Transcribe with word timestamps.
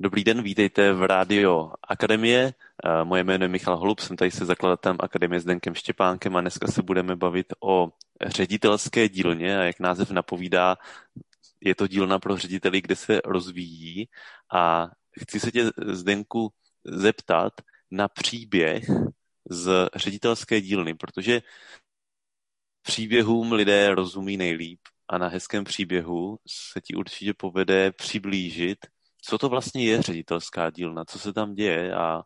Dobrý 0.00 0.24
den, 0.24 0.42
vítejte 0.42 0.92
v 0.92 1.02
Rádio 1.02 1.72
Akademie. 1.88 2.54
Eh, 2.84 3.04
moje 3.04 3.24
jméno 3.24 3.44
je 3.44 3.48
Michal 3.48 3.76
Holub, 3.76 4.00
jsem 4.00 4.16
tady 4.16 4.30
se 4.30 4.44
zakladatelem 4.44 4.96
Akademie 5.00 5.40
s 5.40 5.44
Denkem 5.44 5.74
Štěpánkem 5.74 6.36
a 6.36 6.40
dneska 6.40 6.66
se 6.66 6.82
budeme 6.82 7.16
bavit 7.16 7.52
o 7.60 7.88
ředitelské 8.26 9.08
dílně 9.08 9.58
a 9.58 9.62
jak 9.62 9.80
název 9.80 10.10
napovídá, 10.10 10.76
je 11.60 11.74
to 11.74 11.86
dílna 11.86 12.18
pro 12.18 12.36
řediteli, 12.36 12.80
kde 12.80 12.96
se 12.96 13.20
rozvíjí 13.24 14.08
a 14.52 14.88
chci 15.22 15.40
se 15.40 15.52
tě, 15.52 15.70
Zdenku, 15.86 16.52
zeptat 16.84 17.52
na 17.90 18.08
příběh 18.08 18.84
z 19.50 19.88
ředitelské 19.94 20.60
dílny, 20.60 20.94
protože 20.94 21.42
příběhům 22.82 23.52
lidé 23.52 23.94
rozumí 23.94 24.36
nejlíp 24.36 24.80
a 25.08 25.18
na 25.18 25.28
hezkém 25.28 25.64
příběhu 25.64 26.38
se 26.48 26.80
ti 26.80 26.94
určitě 26.94 27.34
povede 27.34 27.92
přiblížit 27.92 28.78
co 29.24 29.38
to 29.38 29.48
vlastně 29.48 29.84
je 29.84 30.02
ředitelská 30.02 30.70
dílna, 30.70 31.04
co 31.04 31.18
se 31.18 31.32
tam 31.32 31.54
děje 31.54 31.94
a, 31.94 32.22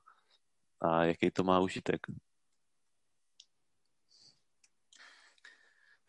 a 0.80 1.04
jaký 1.04 1.30
to 1.30 1.44
má 1.44 1.60
užitek. 1.60 2.06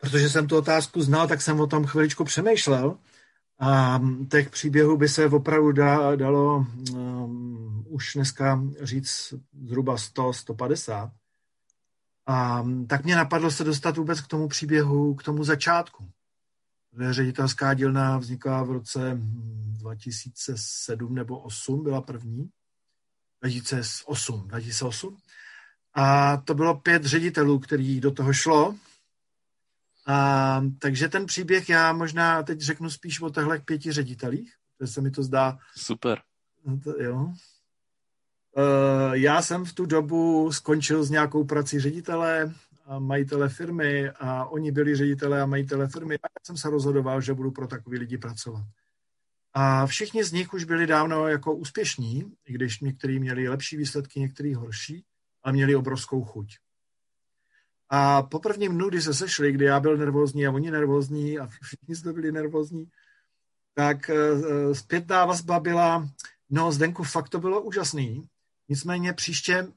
Protože 0.00 0.28
jsem 0.28 0.46
tu 0.46 0.56
otázku 0.56 1.02
znal, 1.02 1.28
tak 1.28 1.42
jsem 1.42 1.60
o 1.60 1.66
tom 1.66 1.86
chviličku 1.86 2.24
přemýšlel. 2.24 2.98
A 3.60 4.00
těch 4.30 4.50
příběhů 4.50 4.96
by 4.96 5.08
se 5.08 5.26
opravdu 5.26 5.72
dá, 5.72 6.16
dalo 6.16 6.66
um, 6.92 7.84
už 7.88 8.14
dneska 8.14 8.62
říct 8.82 9.34
zhruba 9.62 9.96
100-150. 9.96 11.10
A 12.26 12.64
tak 12.86 13.04
mě 13.04 13.16
napadlo 13.16 13.50
se 13.50 13.64
dostat 13.64 13.96
vůbec 13.96 14.20
k 14.20 14.26
tomu 14.26 14.48
příběhu, 14.48 15.14
k 15.14 15.22
tomu 15.22 15.44
začátku. 15.44 16.10
Ředitelská 17.10 17.74
dílna 17.74 18.18
vznikla 18.18 18.62
v 18.62 18.70
roce 18.70 19.18
2007 19.20 21.14
nebo 21.14 21.38
8, 21.38 21.84
byla 21.84 22.00
první. 22.00 22.50
2008, 23.42 24.48
2008. 24.48 25.16
A 25.94 26.36
to 26.36 26.54
bylo 26.54 26.74
pět 26.74 27.04
ředitelů, 27.04 27.58
který 27.58 28.00
do 28.00 28.10
toho 28.10 28.32
šlo. 28.32 28.74
A, 30.06 30.60
takže 30.78 31.08
ten 31.08 31.26
příběh 31.26 31.68
já 31.68 31.92
možná 31.92 32.42
teď 32.42 32.60
řeknu 32.60 32.90
spíš 32.90 33.20
o 33.20 33.30
těchto 33.30 33.50
pěti 33.64 33.92
ředitelích, 33.92 34.54
protože 34.78 34.92
se 34.92 35.00
mi 35.00 35.10
to 35.10 35.22
zdá. 35.22 35.58
Super. 35.76 36.20
To, 36.84 37.02
jo. 37.02 37.32
E, 38.56 39.18
já 39.18 39.42
jsem 39.42 39.64
v 39.64 39.72
tu 39.72 39.86
dobu 39.86 40.52
skončil 40.52 41.04
s 41.04 41.10
nějakou 41.10 41.44
prací 41.44 41.80
ředitele, 41.80 42.54
majitele 42.98 43.48
firmy 43.48 44.10
a 44.10 44.44
oni 44.44 44.72
byli 44.72 44.96
ředitele 44.96 45.42
a 45.42 45.46
majitele 45.46 45.88
firmy 45.88 46.14
a 46.14 46.18
já 46.24 46.46
jsem 46.46 46.56
se 46.56 46.70
rozhodoval, 46.70 47.20
že 47.20 47.34
budu 47.34 47.50
pro 47.50 47.66
takový 47.66 47.98
lidi 47.98 48.18
pracovat. 48.18 48.64
A 49.54 49.86
všichni 49.86 50.24
z 50.24 50.32
nich 50.32 50.52
už 50.52 50.64
byli 50.64 50.86
dávno 50.86 51.28
jako 51.28 51.54
úspěšní, 51.54 52.32
i 52.46 52.52
když 52.52 52.80
někteří 52.80 53.18
měli 53.18 53.48
lepší 53.48 53.76
výsledky, 53.76 54.20
někteří 54.20 54.54
horší, 54.54 55.04
ale 55.42 55.52
měli 55.52 55.74
obrovskou 55.74 56.24
chuť. 56.24 56.58
A 57.88 58.22
po 58.22 58.38
prvním 58.38 58.74
dnu, 58.74 58.88
kdy 58.88 59.02
se 59.02 59.14
sešli, 59.14 59.52
kdy 59.52 59.64
já 59.64 59.80
byl 59.80 59.96
nervózní 59.96 60.46
a 60.46 60.52
oni 60.52 60.70
nervózní 60.70 61.38
a 61.38 61.46
všichni 61.46 61.96
jsme 61.96 62.12
byli 62.12 62.32
nervózní, 62.32 62.90
tak 63.74 64.10
eh, 64.10 64.74
zpětná 64.74 65.24
vazba 65.24 65.60
byla, 65.60 66.08
no 66.50 66.72
Zdenku, 66.72 67.02
fakt 67.02 67.28
to 67.28 67.38
bylo 67.38 67.62
úžasný, 67.62 68.28
nicméně 68.68 69.12
příště 69.12 69.68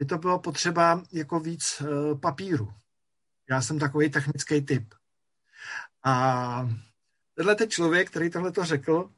by 0.00 0.06
to 0.06 0.18
bylo 0.18 0.38
potřeba 0.38 1.02
jako 1.12 1.40
víc 1.40 1.82
eh, 1.82 2.14
papíru. 2.14 2.72
Já 3.50 3.62
jsem 3.62 3.78
takový 3.78 4.10
technický 4.10 4.60
typ. 4.60 4.94
A 6.04 6.68
tenhle 7.34 7.54
ten 7.54 7.70
člověk, 7.70 8.10
který 8.10 8.30
tohle 8.30 8.52
to 8.52 8.64
řekl, 8.64 9.10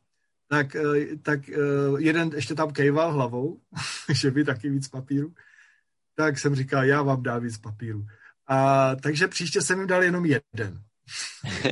tak, 0.49 0.77
eh, 0.77 1.17
tak 1.23 1.49
eh, 1.49 1.57
jeden 1.99 2.31
ještě 2.35 2.55
tam 2.55 2.73
kejval 2.73 3.13
hlavou, 3.13 3.61
že 4.13 4.31
by 4.31 4.45
taky 4.45 4.71
víc 4.71 4.89
papíru. 4.89 5.35
Tak 6.15 6.39
jsem 6.39 6.55
říkal, 6.55 6.85
já 6.85 7.03
vám 7.03 7.23
dám 7.23 7.43
víc 7.43 7.59
papíru. 7.59 8.07
A, 8.47 8.95
takže 8.95 9.29
příště 9.29 9.63
jsem 9.63 9.79
jim 9.79 9.89
dal 9.89 10.03
jenom 10.03 10.27
jeden. 10.27 10.83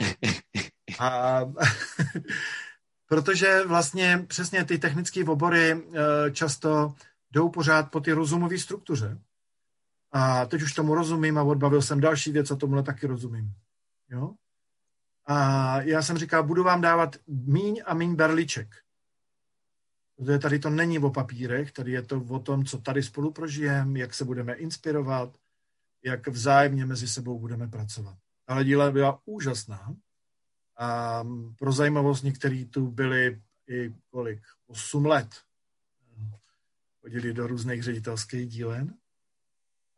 A, 0.99 1.41
protože 3.07 3.63
vlastně 3.67 4.25
přesně 4.27 4.65
ty 4.65 4.79
technické 4.79 5.25
obory 5.25 5.83
často 6.33 6.95
jdou 7.31 7.49
pořád 7.49 7.91
po 7.91 8.01
ty 8.01 8.13
rozumové 8.13 8.59
struktuře. 8.59 9.19
A 10.13 10.47
teď 10.47 10.63
už 10.63 10.73
tomu 10.73 10.95
rozumím 10.95 11.39
a 11.39 11.43
odbavil 11.43 11.83
jsem 11.83 12.01
další 12.01 12.33
věc 12.33 12.51
a 12.51 12.57
tomuhle 12.57 12.83
taky 12.83 13.07
rozumím. 13.07 13.55
Jo? 14.11 14.35
A 15.27 15.81
já 15.83 16.03
jsem 16.03 16.19
říkal, 16.19 16.45
budu 16.45 16.65
vám 16.65 16.81
dávat 16.81 17.17
míň 17.27 17.83
a 17.87 17.95
míň 17.95 18.15
berliček. 18.15 18.69
Protože 20.17 20.39
tady 20.39 20.59
to 20.59 20.71
není 20.71 20.99
o 20.99 21.11
papírech, 21.11 21.73
tady 21.73 21.93
je 21.93 22.03
to 22.03 22.21
o 22.21 22.39
tom, 22.39 22.65
co 22.65 22.79
tady 22.79 23.03
spolu 23.03 23.33
prožijeme, 23.33 23.99
jak 23.99 24.15
se 24.15 24.25
budeme 24.25 24.55
inspirovat, 24.55 25.37
jak 26.05 26.29
vzájemně 26.29 26.87
mezi 26.87 27.09
sebou 27.09 27.39
budeme 27.39 27.69
pracovat. 27.69 28.17
Ale 28.47 28.65
díla 28.65 28.91
byla 28.91 29.21
úžasná. 29.25 29.95
A 30.79 31.25
pro 31.59 31.73
zajímavost 31.73 32.23
některý 32.23 32.67
tu 32.67 32.91
byli 32.91 33.43
i 33.69 33.95
kolik? 34.11 34.43
8 34.67 35.07
let 35.07 35.29
chodili 37.01 37.33
do 37.33 37.47
různých 37.47 37.83
ředitelských 37.83 38.49
dílen 38.49 38.95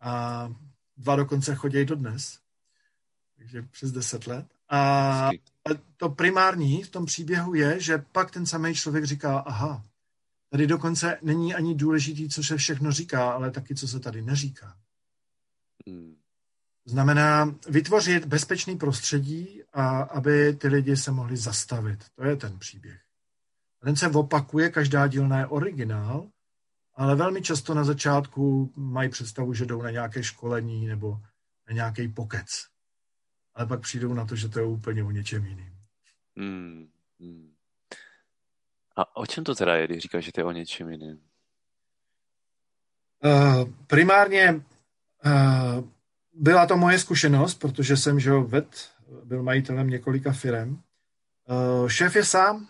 a 0.01 0.49
dva 0.97 1.17
dokonce 1.17 1.55
chodí 1.55 1.85
do 1.85 1.97
dnes, 1.97 2.39
takže 3.37 3.63
přes 3.63 3.93
deset 3.93 4.27
let. 4.27 4.47
A 4.69 5.31
to 5.97 6.09
primární 6.09 6.83
v 6.83 6.91
tom 6.91 7.07
příběhu 7.07 7.55
je, 7.55 7.81
že 7.81 7.99
pak 7.99 8.31
ten 8.31 8.47
samý 8.47 8.75
člověk 8.75 9.05
říká, 9.05 9.39
aha, 9.39 9.85
tady 10.49 10.67
dokonce 10.67 11.19
není 11.23 11.55
ani 11.55 11.75
důležitý, 11.75 12.29
co 12.29 12.45
se 12.45 12.57
všechno 12.57 12.93
říká, 12.93 13.33
ale 13.33 13.51
taky, 13.51 13.75
co 13.75 13.89
se 13.89 14.01
tady 14.01 14.23
neříká. 14.23 14.77
Hmm. 15.87 16.17
Znamená 16.84 17.55
vytvořit 17.69 18.25
bezpečný 18.25 18.77
prostředí, 18.77 19.63
a 19.73 20.03
aby 20.03 20.55
ty 20.55 20.69
lidi 20.69 20.97
se 20.97 21.11
mohli 21.11 21.37
zastavit. 21.37 22.05
To 22.15 22.25
je 22.25 22.37
ten 22.37 22.59
příběh. 22.59 23.01
A 23.83 23.84
ten 23.84 23.97
se 23.97 24.09
opakuje, 24.09 24.71
každá 24.71 25.07
dílna 25.07 25.39
je 25.39 25.47
originál, 25.47 26.31
ale 26.94 27.16
velmi 27.16 27.42
často 27.42 27.75
na 27.75 27.84
začátku 27.84 28.72
mají 28.76 29.08
představu, 29.08 29.54
že 29.54 29.66
jdou 29.66 29.82
na 29.82 29.91
nějaké 29.91 30.22
školení 30.22 30.86
nebo 30.86 31.20
na 31.69 31.75
nějaký 31.75 32.08
pokec. 32.08 32.47
Ale 33.54 33.66
pak 33.66 33.80
přijdou 33.80 34.14
na 34.14 34.26
to, 34.26 34.36
že 34.36 34.48
to 34.48 34.58
je 34.58 34.66
úplně 34.66 35.04
o 35.04 35.10
něčem 35.10 35.47
jiným. 35.47 35.72
Hmm, 36.36 36.88
hmm. 37.20 37.53
A 38.97 39.16
o 39.16 39.26
čem 39.26 39.44
to 39.44 39.54
teda 39.54 39.76
je, 39.76 39.86
když 39.86 40.03
říkáš, 40.03 40.25
že 40.25 40.32
to 40.32 40.41
je 40.41 40.44
o 40.44 40.53
něčem 40.53 40.88
jiným? 40.88 41.20
Uh, 43.24 43.70
primárně 43.86 44.53
uh, 44.54 45.84
byla 46.34 46.66
to 46.66 46.76
moje 46.76 46.98
zkušenost, 46.98 47.54
protože 47.54 47.97
jsem 47.97 48.20
že 48.20 48.32
ved, 48.32 48.91
byl 49.24 49.42
majitelem 49.42 49.91
několika 49.91 50.32
firm. 50.32 50.70
Uh, 50.72 51.88
šéf 51.88 52.16
je 52.16 52.24
sám, 52.24 52.69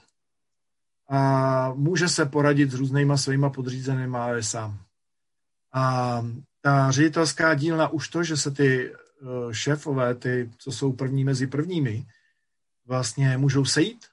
a 1.13 1.73
může 1.75 2.09
se 2.09 2.27
poradit 2.27 2.71
s 2.71 2.75
různýma 2.75 3.17
svýma 3.17 3.51
podřízenými, 3.51 4.17
ale 4.17 4.43
sám. 4.43 4.79
A 5.73 6.23
ta 6.61 6.91
ředitelská 6.91 7.55
dílna 7.55 7.89
už 7.89 8.09
to, 8.09 8.25
že 8.25 8.37
se 8.37 8.51
ty 8.51 8.93
eh, 8.93 9.55
šéfové, 9.55 10.15
ty, 10.15 10.51
co 10.59 10.73
jsou 10.73 10.93
první 10.93 11.25
mezi 11.25 11.47
prvními, 11.47 12.07
vlastně 12.87 13.39
můžou 13.39 13.65
sejít, 13.65 14.07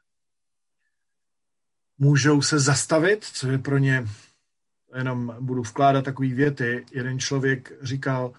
můžou 1.97 2.41
se 2.41 2.59
zastavit, 2.59 3.25
co 3.25 3.51
je 3.51 3.57
pro 3.57 3.77
ně, 3.77 4.07
jenom 4.95 5.35
budu 5.39 5.61
vkládat 5.61 6.05
takové 6.05 6.27
věty, 6.27 6.85
jeden 6.91 7.19
člověk 7.19 7.71
říkal 7.81 8.33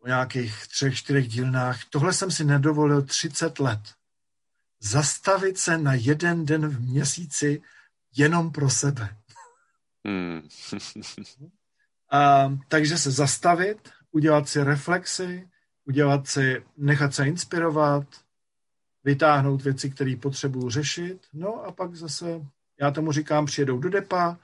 o 0.00 0.06
nějakých 0.06 0.66
třech, 0.68 0.94
čtyřech 0.94 1.28
dílnách, 1.28 1.84
tohle 1.90 2.12
jsem 2.12 2.30
si 2.30 2.44
nedovolil 2.44 3.02
30 3.02 3.58
let 3.58 3.80
zastavit 4.80 5.58
se 5.58 5.78
na 5.78 5.94
jeden 5.94 6.46
den 6.46 6.68
v 6.68 6.80
měsíci 6.80 7.62
jenom 8.16 8.52
pro 8.52 8.70
sebe. 8.70 9.16
Hmm. 10.06 10.42
A, 12.12 12.52
takže 12.68 12.98
se 12.98 13.10
zastavit, 13.10 13.90
udělat 14.10 14.48
si 14.48 14.64
reflexy, 14.64 15.48
udělat 15.84 16.26
si, 16.26 16.62
nechat 16.76 17.14
se 17.14 17.26
inspirovat, 17.26 18.06
vytáhnout 19.04 19.62
věci, 19.62 19.90
které 19.90 20.16
potřebuju 20.16 20.70
řešit, 20.70 21.26
no 21.32 21.64
a 21.64 21.72
pak 21.72 21.94
zase, 21.94 22.26
já 22.80 22.90
tomu 22.90 23.12
říkám, 23.12 23.46
přijedou 23.46 23.78
do 23.78 23.88
depa, 23.88 24.38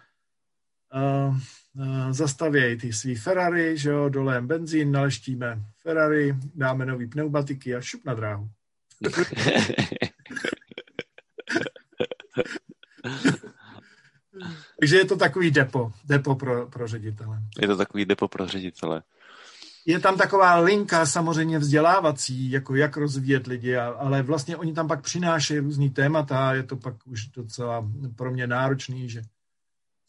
uh, 0.95 1.37
uh, 1.75 2.13
zastavějí 2.13 2.79
ty 2.79 2.93
svý 2.93 3.15
Ferrari, 3.15 3.79
že 3.79 3.91
jo, 3.91 4.09
dolém 4.09 4.47
benzín, 4.47 4.93
naleštíme 4.93 5.63
Ferrari, 5.83 6.37
dáme 6.55 6.87
nový 6.87 7.07
pneumatiky 7.07 7.75
a 7.75 7.81
šup 7.81 8.05
na 8.05 8.15
dráhu. 8.15 8.51
Takže 14.81 14.97
je 14.97 15.05
to 15.05 15.17
takový 15.17 15.51
depo, 15.51 15.93
depo 16.05 16.35
pro, 16.35 16.67
pro 16.67 16.89
ředitele. 16.89 17.39
Je 17.61 17.69
to 17.69 17.77
takový 17.77 18.05
depo 18.05 18.29
pro 18.29 18.47
ředitele. 18.47 19.03
Je 19.87 20.01
tam 20.01 20.17
taková 20.17 20.57
linka 20.57 21.07
samozřejmě 21.07 21.59
vzdělávací, 21.59 22.51
jako 22.51 22.75
jak 22.75 22.97
rozvíjet 22.97 23.47
lidi, 23.47 23.77
ale 23.77 24.23
vlastně 24.23 24.57
oni 24.57 24.73
tam 24.73 24.89
pak 24.89 25.03
přinášejí 25.03 25.61
různý 25.61 25.91
témata 25.91 26.55
je 26.55 26.63
to 26.63 26.77
pak 26.77 27.07
už 27.07 27.27
docela 27.27 27.91
pro 28.17 28.31
mě 28.31 28.47
náročný, 28.47 29.09
že 29.09 29.23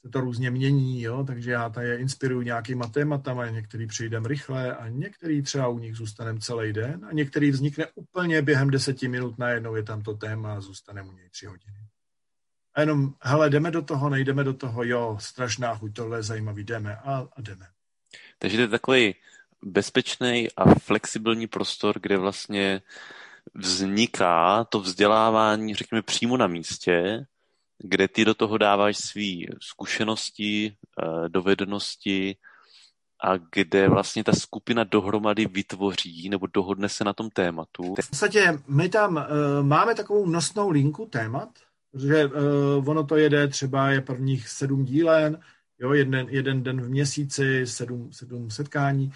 se 0.02 0.10
to 0.12 0.20
různě 0.20 0.52
mění, 0.52 1.02
jo, 1.02 1.24
takže 1.28 1.52
já 1.52 1.70
tady 1.70 1.88
je 1.88 1.98
inspiruju 1.98 2.42
nějakýma 2.42 2.88
tématama, 2.88 3.50
některý 3.50 3.88
přijdem 3.88 4.26
rychle 4.26 4.76
a 4.76 4.88
některý 4.88 5.42
třeba 5.42 5.68
u 5.68 5.80
nich 5.80 5.96
zůstanem 5.96 6.40
celý 6.40 6.74
den 6.74 7.06
a 7.10 7.14
některý 7.14 7.52
vznikne 7.52 7.86
úplně 7.96 8.42
během 8.42 8.70
deseti 8.70 9.08
minut, 9.08 9.38
najednou 9.38 9.76
je 9.76 9.84
tam 9.84 10.02
to 10.02 10.14
téma 10.14 10.54
a 10.54 10.62
zůstaneme 10.62 11.10
u 11.10 11.12
něj 11.12 11.30
tři 11.30 11.46
hodiny. 11.46 11.87
A 12.78 12.82
jenom, 12.82 13.14
hele, 13.22 13.50
jdeme 13.50 13.72
do 13.72 13.82
toho, 13.82 14.10
nejdeme 14.10 14.44
do 14.44 14.54
toho, 14.54 14.84
jo, 14.84 15.18
strašná 15.20 15.76
chuť, 15.76 15.94
tohle 15.94 16.18
je 16.18 16.24
zajímavý, 16.24 16.64
jdeme 16.64 16.96
a, 16.96 17.28
a 17.36 17.42
jdeme. 17.42 17.66
Takže 18.40 18.58
to 18.58 18.62
je 18.62 18.68
takový 18.68 19.16
bezpečný 19.66 20.48
a 20.58 20.76
flexibilní 20.80 21.48
prostor, 21.48 22.00
kde 22.02 22.18
vlastně 22.18 22.82
vzniká 23.54 24.64
to 24.64 24.80
vzdělávání, 24.80 25.76
řekněme, 25.76 26.02
přímo 26.02 26.38
na 26.38 26.48
místě, 26.48 27.26
kde 27.78 28.08
ty 28.08 28.26
do 28.26 28.34
toho 28.34 28.58
dáváš 28.58 28.98
své 28.98 29.58
zkušenosti, 29.62 30.76
eh, 31.02 31.30
dovednosti 31.30 32.36
a 33.24 33.38
kde 33.52 33.90
vlastně 33.90 34.24
ta 34.24 34.34
skupina 34.34 34.84
dohromady 34.84 35.46
vytvoří 35.46 36.30
nebo 36.30 36.48
dohodne 36.48 36.90
se 36.90 37.04
na 37.04 37.14
tom 37.14 37.30
tématu. 37.30 37.84
V 37.84 38.10
podstatě 38.10 38.60
my 38.68 38.90
tam 38.90 39.16
uh, 39.16 39.24
máme 39.66 39.96
takovou 39.96 40.26
nosnou 40.26 40.70
linku 40.70 41.06
témat, 41.06 41.50
protože 41.98 42.26
uh, 42.26 42.90
ono 42.90 43.04
to 43.04 43.16
jede, 43.16 43.48
třeba 43.48 43.90
je 43.90 44.02
prvních 44.02 44.50
sedm 44.50 44.86
dílen, 44.86 45.40
jo, 45.80 45.94
jeden, 45.94 46.28
jeden 46.30 46.64
den 46.64 46.82
v 46.82 46.90
měsíci, 46.90 47.68
sedm, 47.68 48.14
sedm 48.14 48.50
setkání 48.50 49.12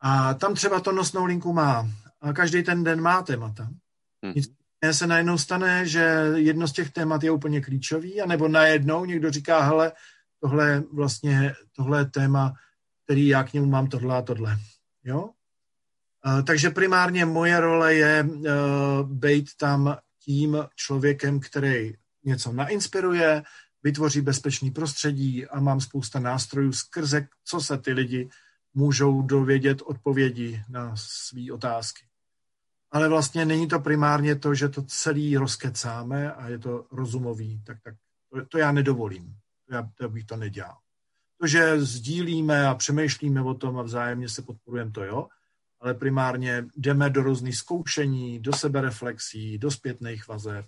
a 0.00 0.34
tam 0.34 0.54
třeba 0.54 0.80
to 0.80 0.92
nosnou 0.92 1.24
linku 1.24 1.52
má 1.52 1.88
a 2.20 2.32
každý 2.32 2.62
ten 2.62 2.84
den 2.84 3.00
má 3.00 3.22
témata. 3.22 3.68
Hmm 4.22 4.34
se 4.92 5.06
najednou 5.06 5.38
stane, 5.38 5.86
že 5.86 6.32
jedno 6.34 6.68
z 6.68 6.72
těch 6.72 6.90
témat 6.90 7.22
je 7.22 7.30
úplně 7.30 7.60
klíčový, 7.60 8.20
anebo 8.20 8.48
najednou 8.48 9.04
někdo 9.04 9.30
říká, 9.30 9.60
hele, 9.60 9.92
tohle 10.40 10.82
vlastně, 10.92 11.54
tohle 11.76 11.98
je 11.98 12.04
téma, 12.04 12.54
který 13.04 13.28
já 13.28 13.44
k 13.44 13.52
němu 13.52 13.66
mám 13.66 13.86
tohle 13.86 14.16
a 14.16 14.22
tohle. 14.22 14.56
Jo? 15.04 15.30
Takže 16.46 16.70
primárně 16.70 17.24
moje 17.24 17.60
role 17.60 17.94
je 17.94 18.24
uh, 18.24 18.46
být 19.08 19.50
tam 19.56 19.96
tím 20.24 20.58
člověkem, 20.76 21.40
který 21.40 21.94
něco 22.28 22.52
nainspiruje, 22.52 23.42
vytvoří 23.82 24.20
bezpečný 24.20 24.70
prostředí 24.70 25.46
a 25.46 25.60
mám 25.60 25.80
spousta 25.80 26.20
nástrojů, 26.20 26.72
skrze 26.72 27.26
co 27.44 27.60
se 27.60 27.78
ty 27.78 27.92
lidi 27.92 28.28
můžou 28.74 29.22
dovědět 29.22 29.82
odpovědi 29.82 30.62
na 30.68 30.96
své 30.96 31.52
otázky 31.52 32.08
ale 32.90 33.08
vlastně 33.08 33.44
není 33.44 33.68
to 33.68 33.80
primárně 33.80 34.36
to, 34.36 34.54
že 34.54 34.68
to 34.68 34.82
celý 34.82 35.36
rozkecáme 35.36 36.32
a 36.32 36.48
je 36.48 36.58
to 36.58 36.86
rozumový, 36.92 37.62
tak, 37.66 37.78
tak 37.82 37.94
to, 38.32 38.46
to 38.46 38.58
já 38.58 38.72
nedovolím. 38.72 39.36
To, 39.68 39.74
já, 39.74 39.90
to 39.94 40.08
bych 40.08 40.24
to 40.24 40.36
nedělal. 40.36 40.76
To, 41.40 41.46
že 41.46 41.80
sdílíme 41.80 42.66
a 42.66 42.74
přemýšlíme 42.74 43.42
o 43.42 43.54
tom 43.54 43.78
a 43.78 43.82
vzájemně 43.82 44.28
se 44.28 44.42
podporujeme, 44.42 44.90
to 44.90 45.04
jo, 45.04 45.28
ale 45.80 45.94
primárně 45.94 46.66
jdeme 46.76 47.10
do 47.10 47.22
různých 47.22 47.56
zkoušení, 47.56 48.40
do 48.40 48.52
sebereflexí, 48.52 49.58
do 49.58 49.70
zpětných 49.70 50.28
vazeb, 50.28 50.66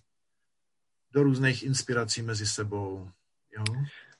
do 1.12 1.22
různých 1.22 1.62
inspirací 1.62 2.22
mezi 2.22 2.46
sebou. 2.46 3.10
Jo? 3.56 3.64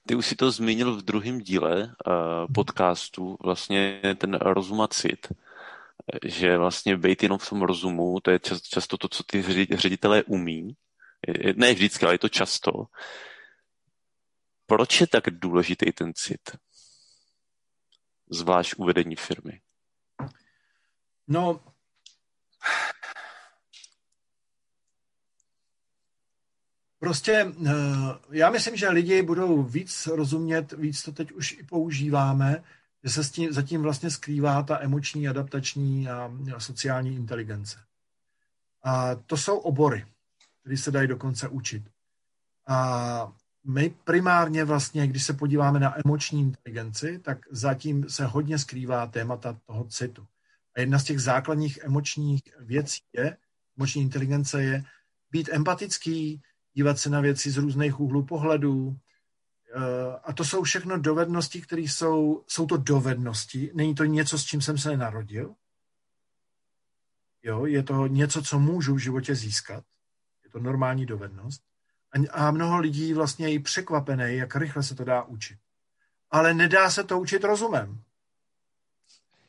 Ty 0.07 0.15
už 0.15 0.27
si 0.27 0.37
to 0.37 0.51
zmínil 0.51 0.97
v 0.97 1.03
druhém 1.03 1.41
díle 1.41 1.83
uh, 1.85 2.53
podcastu, 2.55 3.37
vlastně 3.45 4.01
ten 4.19 4.35
rozum 4.35 4.81
a 4.81 4.89
cit 4.89 5.29
že 6.25 6.57
vlastně 6.57 6.97
být 6.97 7.23
jenom 7.23 7.39
v 7.39 7.49
tom 7.49 7.63
rozumu, 7.63 8.21
to 8.21 8.31
je 8.31 8.41
často 8.69 8.99
to, 8.99 9.09
co 9.09 9.23
ty 9.23 9.43
ředitelé 9.77 10.23
umí. 10.23 10.77
Ne 11.55 11.75
vždycky, 11.75 12.05
ale 12.05 12.15
je 12.15 12.19
to 12.19 12.29
často. 12.29 12.71
Proč 14.67 15.01
je 15.01 15.07
tak 15.07 15.31
důležitý 15.31 15.93
ten 15.93 16.15
cit? 16.15 16.57
Zvlášť 18.31 18.75
uvedení 18.77 19.17
firmy. 19.17 19.61
No, 21.29 21.61
Prostě 27.01 27.53
eh, 27.67 27.73
já 28.31 28.51
myslím, 28.51 28.77
že 28.77 28.89
lidi 28.89 29.23
budou 29.23 29.63
víc 29.63 30.07
rozumět, 30.07 30.73
víc 30.73 31.03
to 31.03 31.13
teď 31.13 31.33
už 31.33 31.53
i 31.53 31.63
používáme, 31.63 32.65
že 33.05 33.11
se 33.11 33.25
s 33.25 33.31
tím, 33.31 33.53
zatím 33.53 33.83
vlastně 33.83 34.11
skrývá 34.11 34.63
ta 34.63 34.83
emoční, 34.83 35.29
adaptační 35.29 36.09
a, 36.09 36.33
a 36.57 36.61
sociální 36.61 37.17
inteligence. 37.17 37.79
A 38.83 39.15
to 39.15 39.37
jsou 39.37 39.59
obory, 39.59 40.07
které 40.61 40.77
se 40.77 40.91
dají 40.91 41.09
dokonce 41.09 41.49
učit. 41.49 41.83
A 42.69 43.33
my 43.65 43.95
primárně 44.05 44.65
vlastně, 44.65 45.07
když 45.07 45.25
se 45.25 45.33
podíváme 45.33 45.81
na 45.81 45.95
emoční 46.05 46.41
inteligenci, 46.41 47.19
tak 47.19 47.39
zatím 47.51 48.09
se 48.09 48.25
hodně 48.25 48.59
skrývá 48.59 49.07
témata 49.07 49.59
toho 49.67 49.85
citu. 49.85 50.27
A 50.77 50.81
jedna 50.81 50.99
z 50.99 51.05
těch 51.05 51.21
základních 51.21 51.79
emočních 51.83 52.43
věcí 52.59 53.01
je, 53.13 53.37
emoční 53.79 54.03
inteligence 54.03 54.63
je 54.63 54.85
být 55.31 55.49
empatický, 55.53 56.43
dívat 56.75 56.99
se 56.99 57.11
na 57.11 57.21
věci 57.21 57.51
z 57.51 57.57
různých 57.57 58.01
úhlů 58.01 58.25
pohledu, 58.25 58.97
Eh, 59.75 60.19
a 60.25 60.33
to 60.33 60.45
jsou 60.45 60.63
všechno 60.63 60.99
dovednosti, 60.99 61.61
které 61.61 61.83
jsou, 61.83 62.45
jsou 62.47 62.67
to 62.67 62.77
dovednosti, 62.77 63.71
není 63.75 63.95
to 63.95 64.05
něco, 64.05 64.39
s 64.39 64.45
čím 64.45 64.61
jsem 64.61 64.79
se 64.79 64.97
narodil. 64.97 65.55
Jo, 67.43 67.67
je 67.67 67.83
to 67.83 68.07
něco, 68.07 68.43
co 68.43 68.59
můžu 68.59 68.95
v 68.95 68.99
životě 68.99 69.35
získat. 69.35 69.85
Je 70.45 70.51
to 70.51 70.59
normální 70.59 71.07
dovednost. 71.07 71.63
A, 72.13 72.47
a 72.47 72.51
mnoho 72.51 72.79
lidí 72.79 73.15
vlastně 73.15 73.49
je 73.49 73.61
překvapené, 73.61 74.35
jak 74.35 74.57
rychle 74.57 74.83
se 74.83 74.95
to 74.95 75.05
dá 75.05 75.23
učit. 75.23 75.59
Ale 76.31 76.55
nedá 76.55 76.91
se 76.91 77.05
to 77.05 77.21
učit 77.21 77.45
rozumem. 77.45 78.03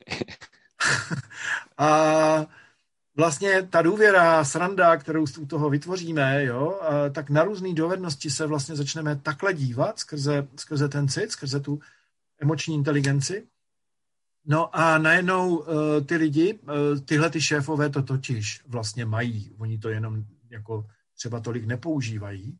a 1.77 2.45
vlastně 3.15 3.63
ta 3.63 3.81
důvěra, 3.81 4.43
sranda, 4.43 4.97
kterou 4.97 5.25
u 5.39 5.45
toho 5.45 5.69
vytvoříme, 5.69 6.45
jo, 6.45 6.79
tak 7.11 7.29
na 7.29 7.43
různé 7.43 7.73
dovednosti 7.73 8.29
se 8.29 8.47
vlastně 8.47 8.75
začneme 8.75 9.15
takhle 9.15 9.53
dívat 9.53 9.99
skrze, 9.99 10.47
skrze 10.55 10.89
ten 10.89 11.07
cit, 11.07 11.31
skrze 11.31 11.59
tu 11.59 11.79
emoční 12.39 12.75
inteligenci. 12.75 13.47
No 14.45 14.75
a 14.75 14.97
najednou 14.97 15.57
uh, 15.57 15.65
ty 16.05 16.15
lidi, 16.15 16.53
uh, 16.53 16.99
tyhle 17.05 17.29
ty 17.29 17.41
šéfové 17.41 17.89
to 17.89 18.03
totiž 18.03 18.61
vlastně 18.67 19.05
mají. 19.05 19.55
Oni 19.57 19.77
to 19.77 19.89
jenom 19.89 20.23
jako 20.49 20.85
třeba 21.17 21.39
tolik 21.39 21.65
nepoužívají, 21.65 22.57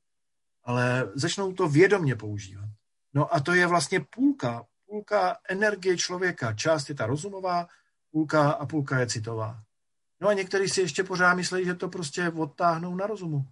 ale 0.64 1.10
začnou 1.16 1.54
to 1.54 1.70
vědomně 1.70 2.16
používat. 2.16 2.70
No 3.14 3.36
a 3.36 3.40
to 3.40 3.54
je 3.54 3.68
vlastně 3.68 4.00
půlka, 4.16 4.66
půlka 4.86 5.38
energie 5.50 5.98
člověka. 5.98 6.54
Část 6.54 6.90
je 6.90 6.96
ta 6.96 7.06
rozumová, 7.06 7.68
půlka 8.12 8.52
a 8.52 8.66
půlka 8.66 9.00
je 9.00 9.08
citová. 9.08 9.60
No 10.22 10.28
a 10.28 10.34
někteří 10.34 10.70
si 10.70 10.82
ještě 10.82 11.04
pořád 11.04 11.34
myslí, 11.34 11.66
že 11.66 11.74
to 11.74 11.90
prostě 11.90 12.30
odtáhnou 12.30 12.96
na 12.96 13.08
rozumu. 13.08 13.48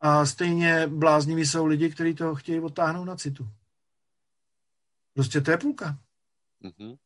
A 0.00 0.26
stejně 0.26 0.86
blázniví 0.86 1.46
jsou 1.46 1.66
lidi, 1.66 1.90
kteří 1.90 2.14
to 2.14 2.34
chtějí 2.34 2.60
odtáhnout 2.60 3.04
na 3.04 3.16
citu. 3.16 3.48
Prostě 5.14 5.40
to 5.40 5.50
je 5.50 5.56
půlka. 5.56 5.98
Mm-hmm. 6.62 6.98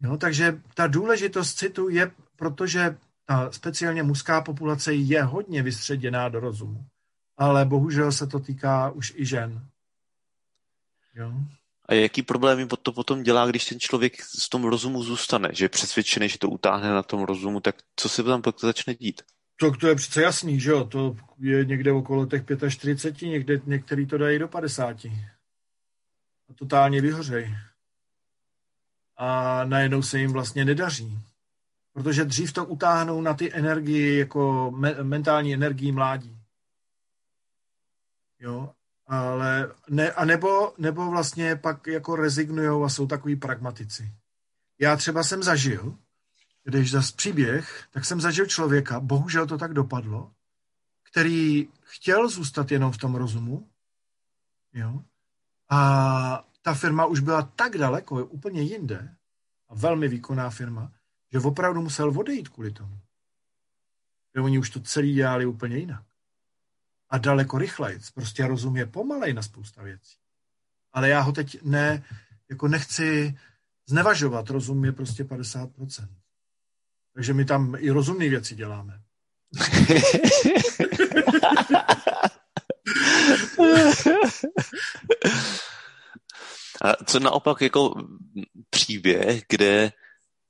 No, 0.00 0.18
takže 0.18 0.62
ta 0.74 0.86
důležitost 0.86 1.54
citu 1.54 1.88
je, 1.88 2.10
protože 2.36 2.98
ta 3.24 3.52
speciálně 3.52 4.02
mužská 4.02 4.40
populace 4.40 4.94
je 4.94 5.22
hodně 5.22 5.62
vystředěná 5.62 6.28
do 6.28 6.40
rozumu. 6.40 6.86
Ale 7.36 7.64
bohužel 7.64 8.12
se 8.12 8.26
to 8.26 8.40
týká 8.40 8.90
už 8.90 9.12
i 9.16 9.26
žen. 9.26 9.68
Jo? 11.14 11.32
A 11.88 11.94
jaký 11.94 12.22
problémy 12.22 12.66
to 12.82 12.92
potom 12.92 13.22
dělá, 13.22 13.46
když 13.46 13.64
ten 13.64 13.80
člověk 13.80 14.22
z 14.22 14.48
tom 14.48 14.64
rozumu 14.64 15.02
zůstane, 15.02 15.48
že 15.52 15.64
je 15.64 15.68
přesvědčený, 15.68 16.28
že 16.28 16.38
to 16.38 16.48
utáhne 16.48 16.90
na 16.90 17.02
tom 17.02 17.22
rozumu, 17.22 17.60
tak 17.60 17.76
co 17.96 18.08
se 18.08 18.22
tam 18.22 18.42
pak 18.42 18.60
začne 18.60 18.94
dít? 18.94 19.22
To, 19.56 19.70
to 19.70 19.88
je 19.88 19.94
přece 19.94 20.22
jasný, 20.22 20.60
že 20.60 20.70
jo? 20.70 20.84
To 20.84 21.16
je 21.38 21.64
někde 21.64 21.92
okolo 21.92 22.26
těch 22.26 22.42
45, 22.68 23.28
někde, 23.28 23.60
některý 23.66 24.06
to 24.06 24.18
dají 24.18 24.38
do 24.38 24.48
50. 24.48 25.04
A 26.50 26.54
totálně 26.54 27.00
vyhořej. 27.00 27.56
A 29.16 29.60
najednou 29.64 30.02
se 30.02 30.18
jim 30.18 30.32
vlastně 30.32 30.64
nedaří. 30.64 31.18
Protože 31.92 32.24
dřív 32.24 32.52
to 32.52 32.64
utáhnou 32.64 33.20
na 33.20 33.34
ty 33.34 33.54
energii, 33.54 34.18
jako 34.18 34.70
me, 34.70 34.94
mentální 35.02 35.54
energii 35.54 35.92
mládí. 35.92 36.38
Jo? 38.40 38.73
Ale 39.06 39.72
ne, 39.88 40.12
a 40.12 40.24
nebo, 40.24 40.74
nebo 40.78 41.10
vlastně 41.10 41.56
pak 41.56 41.86
jako 41.86 42.16
rezignujou 42.16 42.84
a 42.84 42.88
jsou 42.88 43.06
takový 43.06 43.36
pragmatici. 43.36 44.12
Já 44.78 44.96
třeba 44.96 45.22
jsem 45.22 45.42
zažil, 45.42 45.98
když 46.64 46.90
zas 46.90 47.12
příběh, 47.12 47.84
tak 47.90 48.04
jsem 48.04 48.20
zažil 48.20 48.46
člověka, 48.46 49.00
bohužel 49.00 49.46
to 49.46 49.58
tak 49.58 49.74
dopadlo, 49.74 50.32
který 51.02 51.68
chtěl 51.82 52.28
zůstat 52.28 52.70
jenom 52.70 52.92
v 52.92 52.98
tom 52.98 53.14
rozumu, 53.14 53.68
jo, 54.72 55.02
a 55.70 56.44
ta 56.62 56.74
firma 56.74 57.06
už 57.06 57.20
byla 57.20 57.42
tak 57.42 57.78
daleko, 57.78 58.24
úplně 58.24 58.62
jinde, 58.62 59.16
a 59.68 59.74
velmi 59.74 60.08
výkonná 60.08 60.50
firma, 60.50 60.92
že 61.32 61.38
opravdu 61.38 61.82
musel 61.82 62.20
odejít 62.20 62.48
kvůli 62.48 62.70
tomu. 62.70 62.98
Že 64.34 64.40
oni 64.40 64.58
už 64.58 64.70
to 64.70 64.80
celý 64.80 65.14
dělali 65.14 65.46
úplně 65.46 65.76
jinak 65.76 66.13
a 67.10 67.18
daleko 67.18 67.58
rychleji. 67.58 67.98
Prostě 68.14 68.46
rozum 68.46 68.76
je 68.76 68.86
pomalej 68.86 69.34
na 69.34 69.42
spousta 69.42 69.82
věcí. 69.82 70.16
ale 70.92 71.08
já 71.08 71.20
ho 71.20 71.32
teď 71.32 71.62
ne, 71.62 72.02
jako 72.50 72.68
nechci 72.68 73.38
znevažovat. 73.86 74.50
Rozum 74.50 74.84
je 74.84 74.92
prostě 74.92 75.24
50%. 75.24 76.08
Takže 77.14 77.34
my 77.34 77.44
tam 77.44 77.74
i 77.78 77.90
rozumné 77.90 78.28
věci 78.28 78.54
děláme. 78.54 79.00
A 86.82 87.04
co 87.04 87.20
naopak 87.20 87.60
jako 87.60 87.94
příběh, 88.70 89.42
kde 89.48 89.92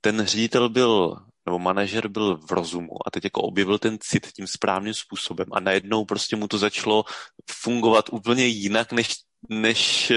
ten 0.00 0.26
ředitel 0.26 0.68
byl, 0.68 1.16
nebo 1.46 1.58
manažer 1.58 2.08
byl 2.08 2.36
v 2.36 2.50
rozumu 2.50 3.06
a 3.06 3.10
teď 3.10 3.24
jako 3.24 3.42
objevil 3.42 3.78
ten 3.78 3.98
cit 4.00 4.26
tím 4.26 4.46
správným 4.46 4.94
způsobem 4.94 5.46
a 5.52 5.60
najednou 5.60 6.04
prostě 6.04 6.36
mu 6.36 6.48
to 6.48 6.58
začalo 6.58 7.04
fungovat 7.50 8.04
úplně 8.12 8.46
jinak, 8.46 8.92
než, 8.92 9.14
než, 9.48 10.12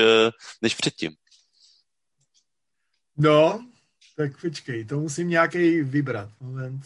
než 0.62 0.76
předtím. 0.76 1.12
No, 3.18 3.68
tak 4.16 4.42
počkej, 4.42 4.86
to 4.86 5.00
musím 5.00 5.30
nějaký 5.30 5.82
vybrat. 5.82 6.30
Moment. 6.42 6.86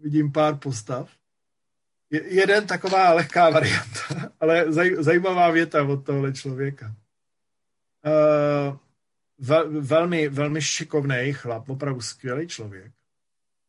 Vidím 0.00 0.32
pár 0.32 0.56
postav. 0.56 1.10
Je, 2.10 2.34
jeden 2.34 2.66
taková 2.66 3.12
lehká 3.12 3.50
varianta, 3.50 4.00
ale 4.40 4.72
zaj, 4.72 4.96
zajímavá 4.98 5.50
věta 5.50 5.82
od 5.82 6.06
tohle 6.06 6.32
člověka. 6.32 6.94
Uh, 8.06 8.76
vel, 9.38 9.82
velmi, 9.82 10.28
velmi 10.28 10.62
šikovný 10.62 11.32
chlap, 11.32 11.68
opravdu 11.68 12.00
skvělý 12.00 12.48
člověk. 12.48 12.92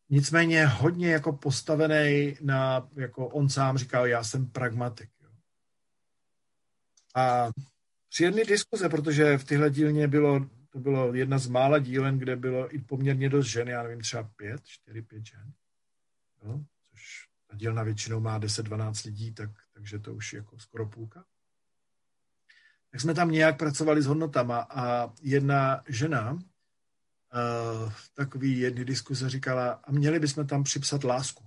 Nicméně 0.10 0.66
hodně 0.66 1.12
jako 1.12 1.34
postavený 1.34 2.38
na, 2.42 2.90
jako 2.96 3.28
on 3.28 3.50
sám 3.50 3.78
říkal, 3.78 4.08
já 4.08 4.24
jsem 4.24 4.52
pragmatik. 4.52 5.10
Jo. 5.24 5.30
A 7.16 7.50
jedné 8.20 8.44
diskuze, 8.44 8.90
protože 8.90 9.38
v 9.38 9.44
tyhle 9.44 9.70
dílně 9.70 10.08
bylo, 10.08 10.46
to 10.70 10.80
bylo 10.80 11.14
jedna 11.14 11.38
z 11.38 11.48
mála 11.48 11.80
dílen, 11.80 12.20
kde 12.20 12.36
bylo 12.36 12.76
i 12.76 12.80
poměrně 12.80 13.30
dost 13.30 13.48
žen, 13.48 13.68
já 13.68 13.84
nevím, 13.84 14.02
třeba 14.02 14.24
pět, 14.24 14.62
čtyři, 14.66 15.02
pět 15.02 15.26
žen. 15.26 15.54
Jo, 16.44 16.60
což 16.92 17.28
ta 17.48 17.56
dílna 17.56 17.84
většinou 17.84 18.20
má 18.20 18.40
10-12 18.40 19.06
lidí, 19.06 19.34
tak, 19.34 19.50
takže 19.74 20.00
to 20.00 20.14
už 20.14 20.34
je 20.34 20.38
jako 20.38 20.60
skoro 20.60 20.86
půlka 20.86 21.26
tak 22.92 23.02
jsme 23.02 23.14
tam 23.14 23.32
nějak 23.32 23.58
pracovali 23.58 24.02
s 24.02 24.06
hodnotama 24.06 24.68
a 24.70 25.14
jedna 25.22 25.84
žena 25.88 26.40
uh, 27.34 27.92
takový 28.14 28.60
jedny 28.60 28.86
diskuze 28.86 29.30
říkala, 29.30 29.80
a 29.84 29.92
měli 29.92 30.20
bychom 30.20 30.48
tam 30.48 30.64
připsat 30.64 31.04
lásku. 31.04 31.44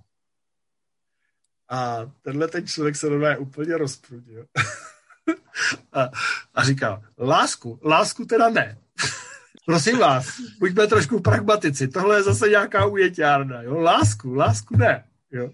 A 1.69 2.11
tenhle 2.21 2.47
ten 2.47 2.67
člověk 2.67 2.95
se 2.95 3.09
normálně 3.09 3.37
úplně 3.37 3.77
rozprudil. 3.77 4.45
a, 5.93 6.09
a 6.53 6.63
říkal, 6.63 7.03
lásku, 7.19 7.79
lásku 7.83 8.25
teda 8.25 8.49
ne. 8.49 8.77
Prosím 9.65 9.97
vás, 9.97 10.39
buďme 10.59 10.87
trošku 10.87 11.19
pragmatici. 11.19 11.87
Tohle 11.87 12.17
je 12.17 12.23
zase 12.23 12.49
nějaká 12.49 12.85
ujeťárna. 12.85 13.61
Jo? 13.61 13.79
Lásku, 13.79 14.33
lásku 14.33 14.77
ne. 14.77 15.03
Jo? 15.31 15.51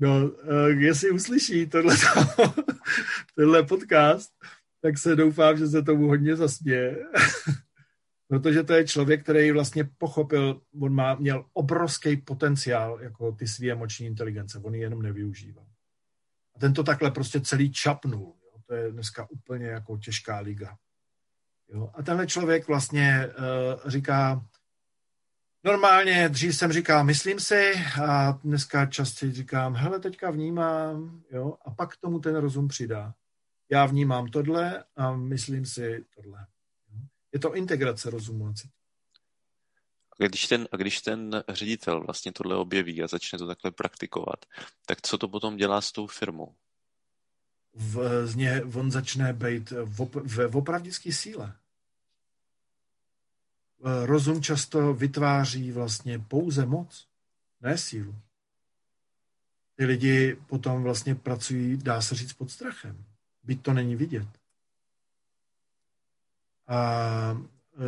No, 0.00 0.26
uh, 0.26 0.66
jestli 0.66 1.10
uslyší 1.10 1.66
tohle, 1.66 1.96
tenhle 3.34 3.62
podcast, 3.62 4.32
tak 4.82 4.98
se 4.98 5.16
doufám, 5.16 5.56
že 5.56 5.66
se 5.66 5.82
tomu 5.82 6.06
hodně 6.08 6.36
zasměje. 6.36 6.96
Protože 8.28 8.62
to 8.62 8.72
je 8.72 8.86
člověk, 8.86 9.22
který 9.22 9.52
vlastně 9.52 9.84
pochopil, 9.98 10.60
on 10.80 10.94
má, 10.94 11.14
měl 11.14 11.44
obrovský 11.52 12.16
potenciál 12.16 13.00
jako 13.00 13.32
ty 13.32 13.48
svý 13.48 13.72
emoční 13.72 14.06
inteligence, 14.06 14.58
on 14.58 14.74
ji 14.74 14.80
jenom 14.80 15.02
nevyužíval. 15.02 15.66
A 16.56 16.58
ten 16.58 16.74
to 16.74 16.84
takhle 16.84 17.10
prostě 17.10 17.40
celý 17.40 17.72
čapnul. 17.72 18.34
Jo. 18.42 18.60
To 18.66 18.74
je 18.74 18.92
dneska 18.92 19.30
úplně 19.30 19.66
jako 19.66 19.98
těžká 19.98 20.38
liga. 20.38 20.76
Jo. 21.68 21.90
A 21.94 22.02
tenhle 22.02 22.26
člověk 22.26 22.68
vlastně 22.68 23.28
uh, 23.28 23.90
říká, 23.90 24.46
normálně 25.64 26.28
dřív 26.28 26.56
jsem 26.56 26.72
říkal, 26.72 27.04
myslím 27.04 27.40
si, 27.40 27.72
a 28.08 28.32
dneska 28.32 28.86
častěji 28.86 29.32
říkám, 29.32 29.74
hele, 29.74 30.00
teďka 30.00 30.30
vnímám, 30.30 31.22
jo, 31.30 31.54
a 31.64 31.70
pak 31.70 31.96
tomu 31.96 32.18
ten 32.18 32.36
rozum 32.36 32.68
přidá 32.68 33.14
já 33.70 33.86
vnímám 33.86 34.26
tohle 34.26 34.84
a 34.96 35.16
myslím 35.16 35.66
si 35.66 36.04
tohle. 36.14 36.46
Je 37.32 37.38
to 37.38 37.54
integrace 37.54 38.10
rozumu 38.10 38.46
a 38.46 38.52
citu. 38.52 38.74
A 40.20 40.26
když 40.26 40.46
ten, 40.46 40.68
a 40.72 40.76
když 40.76 41.00
ten 41.00 41.44
ředitel 41.48 42.04
vlastně 42.04 42.32
tohle 42.32 42.56
objeví 42.56 43.02
a 43.02 43.06
začne 43.06 43.38
to 43.38 43.46
takhle 43.46 43.70
praktikovat, 43.70 44.46
tak 44.86 45.02
co 45.02 45.18
to 45.18 45.28
potom 45.28 45.56
dělá 45.56 45.80
s 45.80 45.92
tou 45.92 46.06
firmou? 46.06 46.54
V, 47.74 48.26
z 48.26 48.34
ně, 48.34 48.62
on 48.62 48.90
začne 48.90 49.32
být 49.32 49.70
v, 49.70 50.00
op, 50.02 50.14
v, 50.14 50.48
v 50.48 50.56
opravdické 50.56 51.12
síle. 51.12 51.56
Rozum 54.04 54.42
často 54.42 54.94
vytváří 54.94 55.72
vlastně 55.72 56.18
pouze 56.18 56.66
moc, 56.66 57.08
ne 57.60 57.78
sílu. 57.78 58.14
Ty 59.76 59.84
lidi 59.84 60.36
potom 60.46 60.82
vlastně 60.82 61.14
pracují, 61.14 61.76
dá 61.76 62.02
se 62.02 62.14
říct, 62.14 62.32
pod 62.32 62.50
strachem 62.50 63.04
byť 63.42 63.62
to 63.62 63.72
není 63.72 63.96
vidět. 63.96 64.28
A 66.68 66.80
e, 67.32 67.84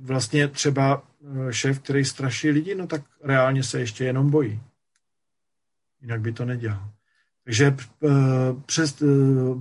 vlastně 0.00 0.48
třeba 0.48 1.02
e, 1.48 1.52
šéf, 1.52 1.78
který 1.78 2.04
straší 2.04 2.50
lidi, 2.50 2.74
no 2.74 2.86
tak 2.86 3.02
reálně 3.22 3.62
se 3.62 3.80
ještě 3.80 4.04
jenom 4.04 4.30
bojí. 4.30 4.62
Jinak 6.00 6.20
by 6.20 6.32
to 6.32 6.44
nedělal. 6.44 6.90
Takže 7.44 7.66
e, 7.66 7.76
přes, 8.66 9.02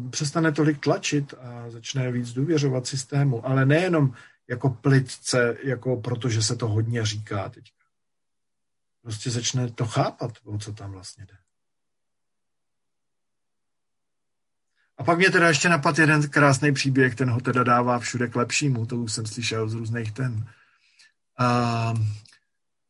přestane 0.09 0.51
tolik 0.51 0.79
tlačit 0.79 1.33
a 1.33 1.69
začne 1.69 2.11
víc 2.11 2.33
důvěřovat 2.33 2.87
systému, 2.87 3.47
ale 3.47 3.65
nejenom 3.65 4.13
jako 4.49 4.69
plitce, 4.69 5.57
jako 5.63 5.97
protože 5.97 6.41
se 6.41 6.55
to 6.55 6.67
hodně 6.67 7.05
říká 7.05 7.49
teď. 7.49 7.63
Prostě 9.01 9.31
začne 9.31 9.71
to 9.71 9.85
chápat, 9.85 10.31
o 10.43 10.57
co 10.57 10.73
tam 10.73 10.91
vlastně 10.91 11.25
jde. 11.25 11.37
A 15.03 15.05
pak 15.05 15.17
mě 15.17 15.29
teda 15.29 15.47
ještě 15.47 15.69
napadl 15.69 16.01
jeden 16.01 16.29
krásný 16.29 16.73
příběh, 16.73 17.15
ten 17.15 17.29
ho 17.29 17.41
teda 17.41 17.63
dává 17.63 17.99
všude 17.99 18.27
k 18.27 18.35
lepšímu, 18.35 18.85
to 18.85 18.97
už 18.97 19.13
jsem 19.13 19.25
slyšel 19.25 19.69
z 19.69 19.73
různých 19.73 20.11
ten. 20.11 20.47
A, 21.37 21.47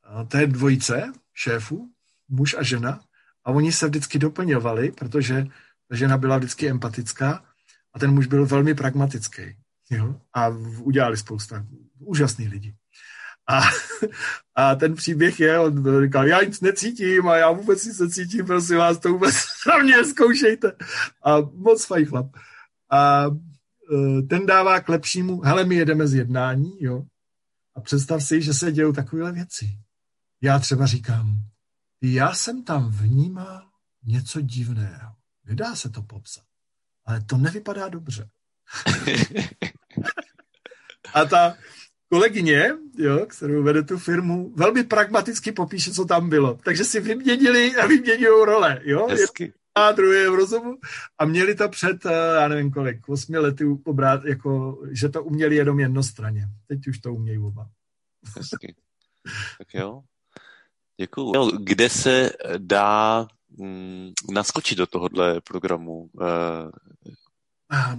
a 0.04 0.24
to 0.24 0.38
je 0.38 0.48
dvojice 0.48 1.14
šéfů, 1.34 1.90
muž 2.30 2.56
a 2.60 2.64
žena, 2.64 3.00
a 3.46 3.52
oni 3.52 3.72
se 3.72 3.88
vždycky 3.88 4.20
doplňovali, 4.20 4.92
protože 4.92 5.48
ta 5.90 5.96
žena 5.96 6.18
byla 6.18 6.38
vždycky 6.38 6.70
empatická 6.70 7.44
a 7.94 8.00
ten 8.00 8.14
muž 8.14 8.28
byl 8.28 8.46
velmi 8.46 8.76
pragmatický. 8.76 9.42
Jo? 9.90 10.16
A 10.34 10.48
udělali 10.80 11.18
spousta 11.18 11.66
úžasných 12.00 12.50
lidí. 12.50 12.76
A, 13.48 13.62
a 14.56 14.76
ten 14.76 14.96
příběh 14.96 15.40
je, 15.40 15.60
on 15.60 16.04
říkal, 16.04 16.28
já 16.28 16.44
nic 16.44 16.62
necítím 16.62 17.28
a 17.28 17.38
já 17.38 17.52
vůbec 17.52 17.86
nic 17.86 18.00
necítím, 18.00 18.46
prosím 18.46 18.78
vás, 18.78 18.98
to 18.98 19.10
vůbec 19.10 19.36
na 19.68 19.78
mě 19.78 20.06
zkoušejte. 20.06 20.72
A 21.26 21.38
moc 21.54 21.86
fajn 21.86 22.06
chlap. 22.06 22.28
A 22.92 23.26
e, 23.26 24.22
ten 24.22 24.46
dává 24.46 24.80
k 24.80 24.90
lepšímu, 24.90 25.42
hele, 25.42 25.66
my 25.66 25.76
jedeme 25.76 26.08
z 26.08 26.14
jednání, 26.14 26.78
jo, 26.80 27.04
a 27.76 27.82
představ 27.82 28.24
si, 28.24 28.42
že 28.42 28.54
se 28.54 28.72
dějou 28.72 28.94
takovéhle 28.94 29.32
věci. 29.32 29.80
Já 30.42 30.60
třeba 30.60 30.86
říkám, 30.86 31.40
já 32.02 32.34
jsem 32.34 32.64
tam 32.64 32.92
vnímal 32.92 33.70
něco 34.04 34.42
divného. 34.42 35.16
Nedá 35.46 35.76
se 35.76 35.90
to 35.90 36.02
popsat. 36.02 36.44
Ale 37.06 37.22
to 37.22 37.38
nevypadá 37.38 37.90
dobře. 37.90 38.30
a 41.14 41.26
ta, 41.26 41.56
kolegyně, 42.14 42.72
jo, 42.98 43.26
kterou 43.26 43.64
vede 43.64 43.84
tu 43.84 43.98
firmu, 43.98 44.54
velmi 44.56 44.84
pragmaticky 44.84 45.52
popíše, 45.52 45.92
co 45.92 46.06
tam 46.06 46.30
bylo. 46.30 46.60
Takže 46.64 46.84
si 46.84 47.00
vyměnili 47.00 47.76
a 47.76 47.88
vyměňují 47.88 48.46
role. 48.46 48.82
Jo? 48.84 49.08
Hezky. 49.10 49.54
A 49.76 49.92
druhé 49.92 50.30
v 50.30 50.36
rozumu. 50.36 50.78
A 51.18 51.26
měli 51.26 51.56
to 51.56 51.70
před, 51.70 52.06
eh, 52.06 52.12
já 52.42 52.48
nevím 52.48 52.72
kolik, 52.72 53.10
osmi 53.10 53.38
lety 53.38 53.66
obrát, 53.86 54.26
jako, 54.26 54.82
že 54.92 55.10
to 55.10 55.24
uměli 55.24 55.56
jenom 55.56 55.80
jednostranně. 55.80 56.48
Teď 56.68 56.88
už 56.88 57.00
to 57.00 57.14
umějí 57.14 57.40
oba. 57.40 57.68
Hezky. 58.38 58.76
Tak 59.58 59.74
jo. 59.74 60.02
Děkuju. 60.98 61.32
No, 61.34 61.52
kde 61.52 61.90
se 61.90 62.32
dá 62.58 63.28
mm, 63.58 64.12
naskočit 64.34 64.78
do 64.78 64.88
tohohle 64.88 65.42
programu? 65.42 66.10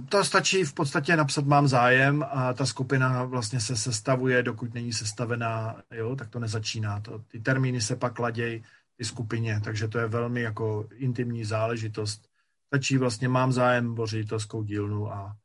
To 0.09 0.23
stačí 0.23 0.63
v 0.63 0.73
podstatě 0.73 1.15
napsat 1.15 1.45
mám 1.45 1.67
zájem 1.67 2.25
a 2.29 2.53
ta 2.53 2.65
skupina 2.65 3.23
vlastně 3.23 3.59
se 3.59 3.77
sestavuje, 3.77 4.43
dokud 4.43 4.73
není 4.73 4.93
sestavená, 4.93 5.81
jo, 5.91 6.15
tak 6.15 6.29
to 6.29 6.39
nezačíná. 6.39 6.99
To, 6.99 7.19
ty 7.19 7.39
termíny 7.39 7.81
se 7.81 7.95
pak 7.95 8.19
ladějí 8.19 8.63
ty 8.97 9.05
skupině, 9.05 9.61
takže 9.63 9.87
to 9.87 9.99
je 9.99 10.07
velmi 10.07 10.41
jako 10.41 10.87
intimní 10.95 11.45
záležitost. 11.45 12.29
Stačí 12.67 12.97
vlastně 12.97 13.27
mám 13.27 13.51
zájem 13.51 13.99
o 13.99 14.07
ředitelskou 14.07 14.63
dílnu 14.63 15.11
a, 15.13 15.37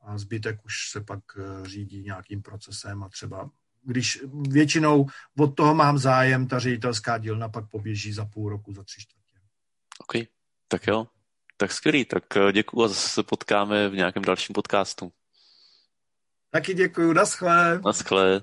a 0.00 0.18
zbytek 0.18 0.64
už 0.64 0.90
se 0.90 1.00
pak 1.00 1.20
eh, 1.36 1.68
řídí 1.68 2.02
nějakým 2.02 2.42
procesem 2.42 3.02
a 3.02 3.08
třeba 3.08 3.50
když 3.84 4.20
většinou 4.48 5.06
od 5.38 5.46
toho 5.46 5.74
mám 5.74 5.98
zájem, 5.98 6.46
ta 6.46 6.58
ředitelská 6.58 7.18
dílna 7.18 7.48
pak 7.48 7.70
poběží 7.70 8.12
za 8.12 8.24
půl 8.24 8.48
roku, 8.48 8.72
za 8.72 8.82
tři 8.82 9.00
čtvrtě. 9.00 9.38
OK, 10.00 10.28
tak 10.68 10.86
jo, 10.86 11.06
tak 11.56 11.72
skvělý, 11.72 12.04
tak 12.04 12.36
eh, 12.36 12.52
děkuji 12.52 12.84
a 12.84 12.88
zase 12.88 13.08
se 13.08 13.22
potkáme 13.22 13.88
v 13.88 13.94
nějakém 13.94 14.22
dalším 14.22 14.54
podcastu. 14.54 15.12
Taky 16.50 16.74
děkuju, 16.74 17.12
naschle. 17.12 17.80
Naschle. 17.84 18.42